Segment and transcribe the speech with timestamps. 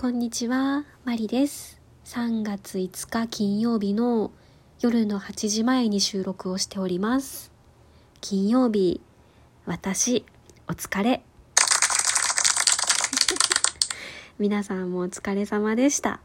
[0.00, 1.80] こんにちは、マリです。
[2.04, 4.30] 3月5日金曜日の
[4.80, 7.50] 夜の8時前に収録をしております。
[8.20, 9.00] 金曜日、
[9.66, 10.24] 私、
[10.68, 11.24] お疲れ。
[14.38, 16.20] 皆さんもお疲れ様でした。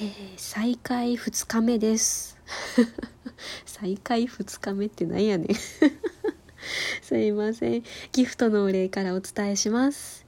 [0.00, 2.36] えー再開2日目です。
[3.64, 5.48] 再開2日目ってなんやねん。
[7.00, 7.84] すいません。
[8.10, 10.21] ギフトのお礼からお伝えします。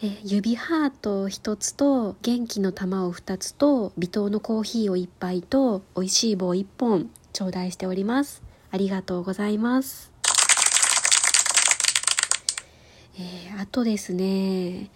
[0.00, 8.42] え指ハート1つと元気の玉を2つと微糖のコーヒーを1杯と美味しい棒1本頂戴しております。
[8.70, 10.12] ありがとうございます。
[13.18, 14.88] えーあとですね、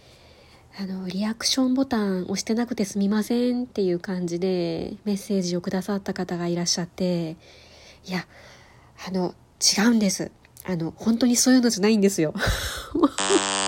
[0.79, 7.37] あの、リアクションボタン押してなくてすみませんっていう感じでメッセージをくださった方がいらっしゃって、
[8.07, 8.24] いや、
[9.05, 10.30] あの、違うんです。
[10.65, 12.35] あの、本当にそういうのじゃないんですよ。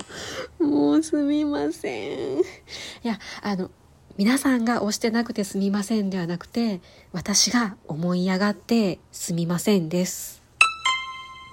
[1.05, 2.39] すみません。
[2.39, 2.43] い
[3.03, 3.69] や、あの、
[4.17, 6.81] 皆さんが押してなくてすみませんではなくて、
[7.11, 10.41] 私が思い上がってすみませんです。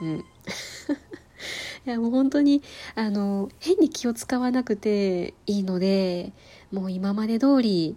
[0.01, 0.25] うん。
[1.85, 2.63] いやもう本当に
[2.95, 6.33] あの変に気を使わなくていいので
[6.71, 7.97] もう今まで通り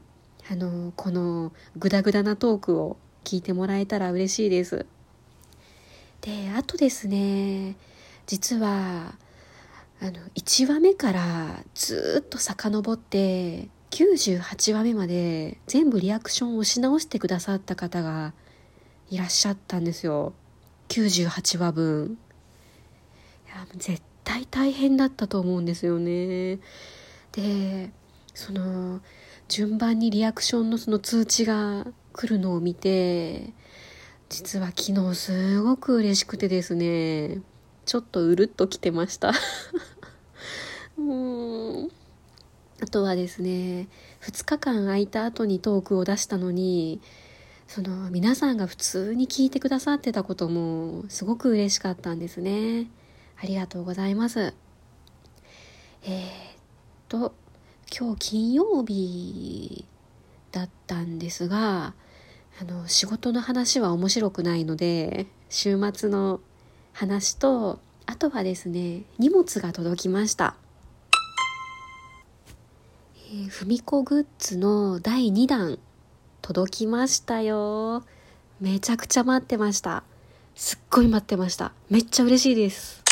[0.50, 4.88] あのこのグダグダなトークを聞いてもらえたら嬉しいです
[6.22, 7.76] であとですね
[8.26, 9.14] 実は
[10.02, 18.34] あの1話目からずっと遡って98話目まで全部リアクションをし直してくださった方が
[19.10, 20.34] いらっしゃったんですよ。
[20.90, 22.18] 98話分。
[23.46, 26.60] いや絶対大変だったと思うんですよね。
[27.32, 27.92] で
[28.34, 29.00] その
[29.48, 33.54] 順番にリアクションのその通知が来るのを見て
[34.30, 37.42] 実は昨日すごく嬉しくてですね。
[37.86, 39.32] ちょっとうるっときてました。
[40.98, 41.92] うん。
[42.82, 43.88] あとはですね
[44.22, 47.00] 2日間空いた後にトークを出したのに
[47.68, 52.88] その皆さんが普通に聞いてくださってたこともすごく嬉しかったんですね。
[53.42, 54.54] ありがとうございます。
[56.04, 56.24] えー、っ
[57.08, 57.34] と
[57.98, 59.86] 今日金曜日
[60.52, 61.94] だったんですが
[62.62, 66.40] あの仕事の話は面白くないので週末の
[66.96, 70.56] 話とあとはですね荷物が届きました。
[73.34, 75.78] えーふみこグッズの第2弾
[76.42, 78.06] 届きましたよ。
[78.62, 80.04] めちゃくちゃ待ってました。
[80.56, 81.74] すっごい待ってました。
[81.90, 83.04] めっちゃ嬉しいです。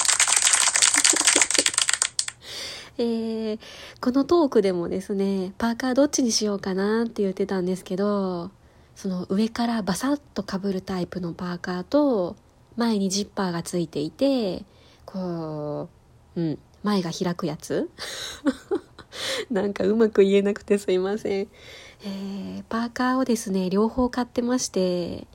[2.97, 3.59] えー
[3.99, 8.49] このトークでもですねパーカーどっちにしようかなって言ってたんですけど
[8.95, 12.37] その上からバサッとかぶるタイプのパーカーと
[12.75, 14.63] 前にジッパーがついていて
[15.05, 15.89] こ
[16.35, 17.89] ううん前が開くやつ。
[19.51, 21.47] なんかうまく言えなくてすいません、
[22.03, 25.27] えーパーカーをですね両方買ってまして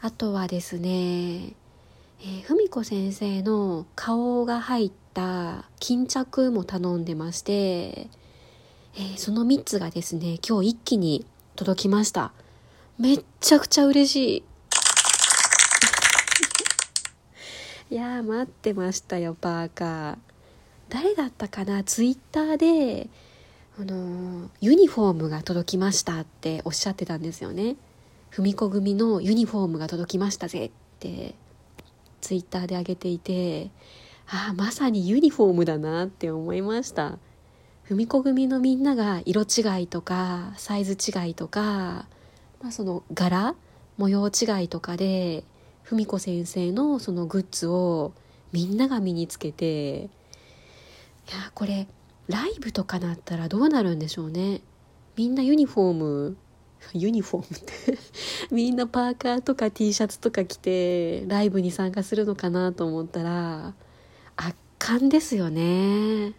[0.00, 1.54] あとはですね
[2.20, 11.26] え、ふみこ先生の顔が入った巾着も頼んでまして、えーその3つがですね今日一気に
[11.56, 12.32] 届きました。
[12.98, 14.42] めっちゃくちゃ嬉しい。
[17.90, 20.16] いやー待ってましたよパーカー。
[20.88, 21.84] 誰だったかな？
[21.84, 23.08] ツイッターで
[23.78, 27.76] あのーユニフォームが届きましたっておっしゃってたんですよね。
[28.30, 31.34] 文子組のユニフォームが届きましたぜって。
[32.22, 33.70] ツイッターで上げていて
[34.26, 37.18] ああまさにユニフォームだなって思いました。
[37.84, 42.06] 文子組のみんなが色違いとかサイズ違いとか、
[42.60, 43.54] まあ、その柄
[43.96, 45.44] 模様違いとかで
[45.86, 48.12] 文子先生のそのグッズを
[48.52, 50.08] みんなが身につけてい
[51.30, 51.86] やこれ
[52.28, 54.60] ライブとかなったらどうなるんでしょうね。
[55.16, 56.36] みんなユニフォーム
[56.92, 57.98] ユニフォームって
[58.54, 63.74] みんなパーカーとか T シャツとか着てライブに参加するのかなと思ったら
[64.36, 66.34] 圧巻ですよね。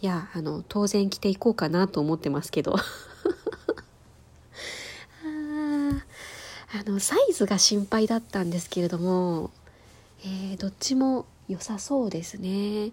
[0.00, 6.00] いやあの当然着ていこうかなと思ってますけどあー
[6.70, 9.50] あのサイズが心配だったんですけれども、
[10.22, 12.90] えーどっちも良さそうですね。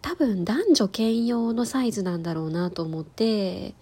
[0.00, 3.74] 多分男女兼用のサイズなんだろうなと思って、え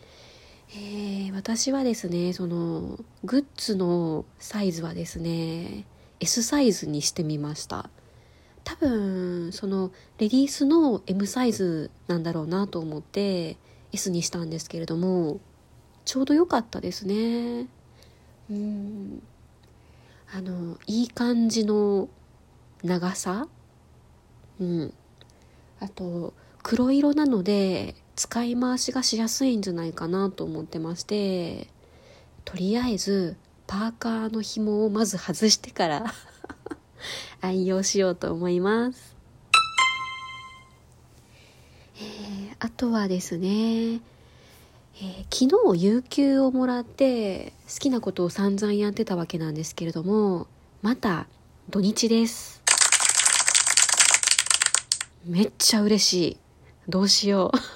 [0.70, 5.84] ー私はですねそのグッズのサイズはですね
[6.20, 7.90] S サイズにしてみました。
[8.64, 13.56] 多分そのレディースの M サイズなんだろうなと思って
[13.92, 15.40] S にしたんですけれども
[16.04, 17.66] ちょうど良かったですね。
[18.50, 19.22] うん
[20.32, 22.08] あのいい感じの
[22.82, 23.48] 長さ？
[24.60, 24.94] うん。
[25.80, 31.68] あと黒色なので使い回しがしやすいんじゃないかなと思ってまして
[32.44, 33.36] とりあえず
[33.66, 36.14] パーカーの紐をまず外してから
[37.40, 39.16] 愛用しようと思います、
[41.96, 44.00] えー、あとはですね
[45.00, 50.48] えー、昨日有給をもらって好きなことを散々やってたわけなんですけれども
[50.82, 51.28] また
[51.70, 52.62] 土日です。
[55.24, 56.36] めっちゃ嬉しい。
[56.88, 57.58] どうしよう。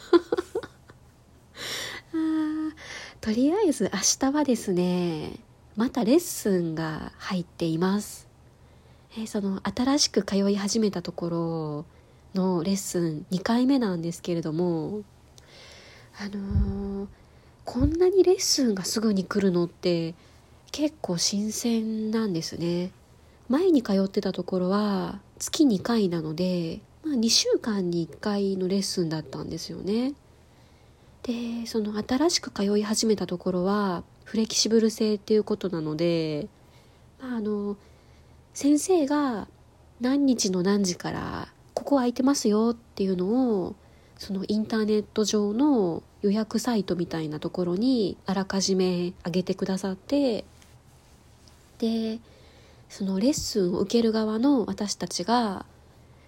[3.20, 5.38] とりあえず明日はですね
[5.76, 8.26] またレッスンが入っています、
[9.16, 11.84] えー、その新しく通い始めたとこ
[12.34, 15.02] ろのレッスン2回目なんですけれども
[16.18, 17.08] あのー、
[17.64, 20.14] こんなにレッスンがすぐに来るのって
[20.70, 22.90] 結構新鮮なんですね。
[23.48, 30.14] 前に通ってたところは月2回なので、まあ、2週間に1回のレッスンだったんですよね。
[31.22, 36.48] でその新しく通い始めたところはフレキシブル性っていうことなので、
[37.20, 37.76] まあ、あの
[38.54, 39.48] 先生が
[40.00, 43.26] 何日の何時からここ空いてますよっていうの
[43.60, 43.76] を
[44.18, 50.44] そのインターネット上の予約サイトみたいなところにあらかじめ上げてくださって
[51.78, 52.18] で
[52.88, 55.64] そのレッスンを受ける側の私たちが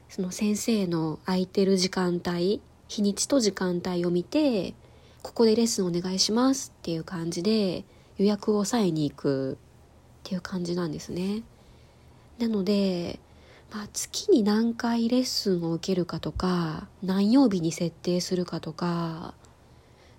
[0.08, 4.74] その先生の空いてる時間帯日にちと時間帯を見て
[5.22, 7.84] ここでレッスンお願いしますっていう感じで
[8.18, 9.56] 予約を押さえに行くっ
[10.22, 11.42] ていう感じなんですね。
[12.38, 13.18] なので
[13.72, 19.34] まあ、月に何回レッスンを受けるかとか何曜日に設定するかとか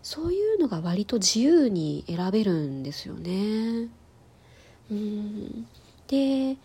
[0.03, 3.89] そういうのが割と自由に選べるんですよね。
[4.91, 5.67] うん
[6.07, 6.57] で、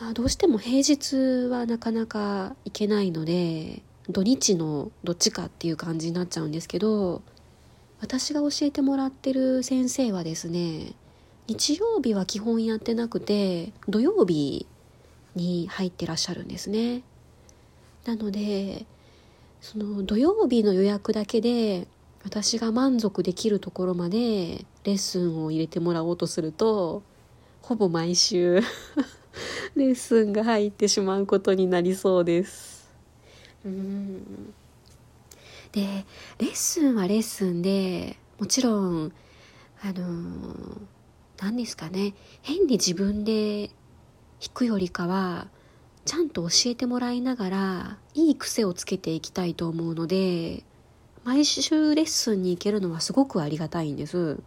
[0.00, 7.22] まあ、どうしても平日はなかなか行けないので土日のどっちかっていう感じになっちゃうんですけど
[8.00, 10.92] 私が教えてもらってる先生はですね
[11.48, 14.66] 日曜日は基本やってなくて土曜日
[15.38, 17.02] に入ってらっしゃるんですね。
[18.04, 18.84] なので
[19.60, 21.86] その土曜日の予約だけで
[22.24, 27.02] 私が満足できるところまでレッスンを入れてもらおうとすると
[27.62, 28.60] ほぼ毎週
[29.76, 32.88] レッスンが入ってしまうことになりそうです。
[33.64, 34.54] うん。
[35.72, 36.04] で
[36.38, 39.12] レッスンはレッスンでもちろん
[39.82, 40.80] あの
[41.40, 43.70] 何ですかね変に自分で
[44.40, 45.48] 弾くよりかは
[46.04, 50.64] ちゃんと教えてもらいながらいい癖をつけていきたいと思うので
[51.24, 54.38] 毎週レッスンに行けるのはすごくありがたいんです。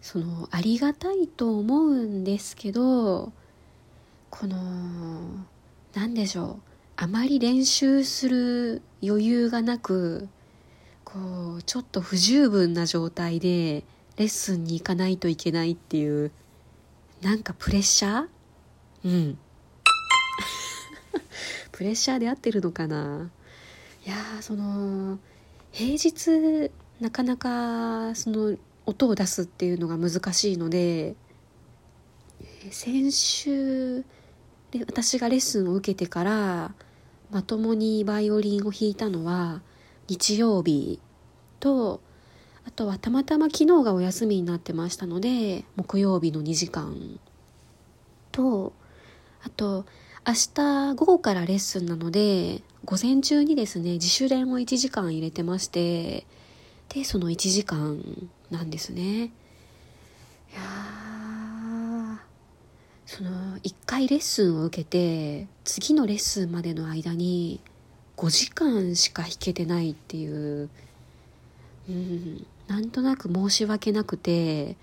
[0.00, 3.32] そのありがたいと思うんですけど
[4.30, 4.56] この
[5.94, 6.56] 何でしょう。
[6.94, 10.28] あまり練習する余裕がなく
[11.04, 13.82] こうちょっと不十分な状態で
[14.16, 16.30] レッスンに行かないといけないっていう
[17.22, 18.26] なんかプレッシャー？
[19.04, 19.38] うん。
[21.72, 23.30] プレッシャーで合ってるのかな？
[24.04, 25.18] いやその
[25.72, 26.70] 平日
[27.00, 31.16] なかなかその音を出すっていうのが難しいので
[32.70, 34.04] 先週
[34.70, 36.74] で私がレッスンを受けてから
[37.30, 39.60] まともにバイオリンを弾いたのは
[40.08, 41.00] 日曜日
[41.58, 42.00] と
[42.66, 47.20] あとはたまたま昨日がお休みになってましたので木曜日の2時間。
[48.32, 48.72] と
[49.42, 49.86] あと
[50.26, 56.26] 明日午後からレッスンなので午前中にですね自主練を1時間入れてまして
[56.88, 58.02] でその1時間
[58.50, 59.02] なんですね。
[59.24, 59.30] い
[60.54, 62.20] や
[63.06, 67.60] その1回レッスンを受けて次のレッスンまでの間に
[68.16, 70.26] 5時間しか弾けてないってい
[70.64, 70.68] う。
[71.88, 74.76] うんなんとなく申し訳なくて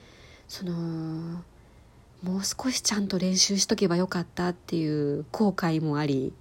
[0.47, 0.73] その
[2.23, 6.31] もう少しちゃんと練習しとけばよかったっていう後悔もあり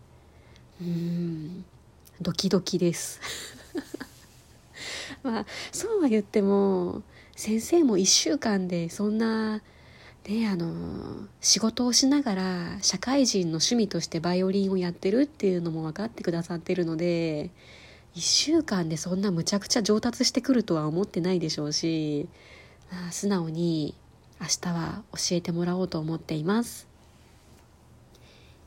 [0.81, 1.65] うん
[2.21, 3.21] ドキドキです。
[5.23, 7.03] まあそうは言っても
[7.37, 9.63] 先生も1週間でそんな
[10.29, 17.51] ねあの仕事をしながら社会人の趣味としてバイオリンをやってるっていうのも分かってくださってるので
[18.14, 22.28] 1週間でそんなむちゃくちゃ上達してくるとは思ってないでしょうし、
[23.11, 23.95] 素直に
[24.40, 26.88] 明日は教えてもらおうと思っています。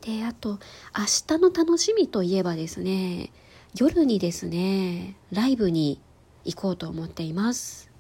[0.02, 0.60] であと
[0.98, 3.32] 明日の楽しみといえばですね
[3.76, 6.00] 夜にですねライブに
[6.44, 7.92] 行こうと思っています。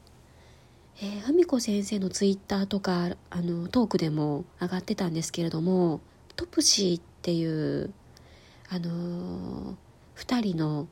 [1.01, 5.99] えー、文子先生のツイッターとかあのトークでも上がってたんですけれども
[6.35, 7.93] トプシーっていう
[8.69, 9.75] あのー
[10.15, 10.87] 2人の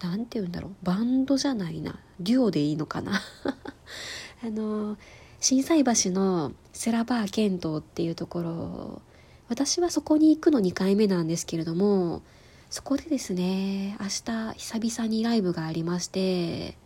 [0.00, 0.72] 何て言うんだろう。
[0.82, 1.98] バンドじゃないな。
[2.20, 3.20] デュオでいいのかな。
[4.44, 4.96] あの
[5.40, 9.02] 心斎橋のセラバー剣道っていうところ
[9.48, 12.22] 私はそこに行くの2回目なんですけれども
[12.68, 16.76] そこでですね明日久々にライブがありまして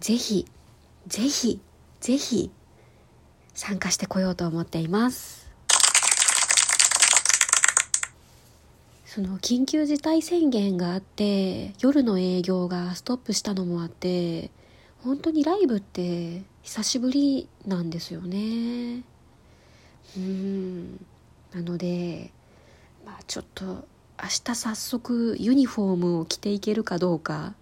[0.00, 0.46] ぜひ
[1.06, 1.60] ぜひ
[2.00, 2.50] ぜひ
[3.54, 5.43] 参加してこようと思っています。
[9.14, 14.50] その緊急事態宣言があって夜の営業がストップしたのもあって
[15.04, 19.04] 本当にライブって久しぶりなんですよね。
[20.16, 21.06] うん。
[21.54, 22.32] なので
[23.06, 23.84] まあちょっと明
[24.42, 27.54] 日早速ユニフォームを着ていけるかどうか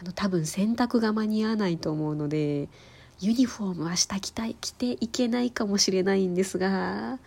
[0.00, 2.68] あの多分洗濯が間に合わないと思うので
[3.20, 7.18] ユニフォーム明日着たい着ていけないかもしれないんですがあ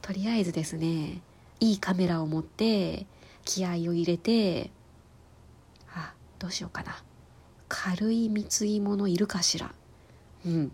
[0.00, 1.20] とりあえずですね
[1.60, 3.06] いいカメラを持って
[3.44, 4.70] 気合を入れて
[5.94, 7.02] あどうしようかな。
[7.68, 9.72] 軽い貢ぎ物いるかしら。
[10.44, 10.72] うん。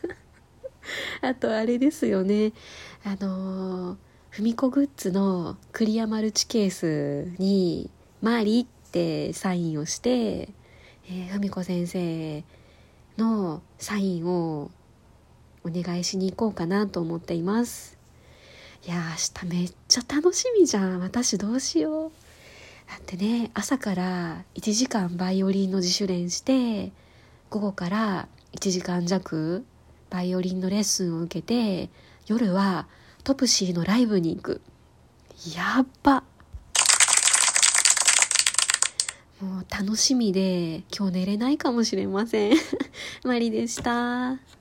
[1.22, 2.52] あとあれですよね。
[3.04, 3.98] あの
[4.30, 7.90] ふみこグッズのクリアマルチケースに
[8.22, 10.50] 「マリ」ってサインをして
[11.30, 12.44] ふみこ先生
[13.18, 14.70] のサインを
[15.64, 17.99] お願いしに行こうかなと思っています。
[18.86, 21.00] いや明日めっちゃ楽しみじゃん。
[21.00, 22.12] 私どうしよう。
[22.88, 26.92] だってね朝から1時間バイオリンの自主練して
[27.50, 29.64] 午後から1時間弱
[30.08, 31.90] バイオリンのレッスンを受けて
[32.26, 32.88] 夜は
[33.22, 34.60] トプシーのライブに行く。
[35.54, 36.24] やっば。
[39.40, 42.56] もう楽しみで今日寝れないかもしれません。
[43.24, 44.59] マリでした。